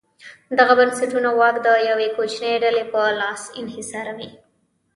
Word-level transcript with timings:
دغه 0.59 0.73
بنسټونه 0.79 1.29
واک 1.39 1.55
د 1.65 1.67
یوې 1.89 2.07
کوچنۍ 2.15 2.53
ډلې 2.63 2.83
په 2.93 3.01
لاس 3.19 3.41
انحصاروي. 3.59 4.29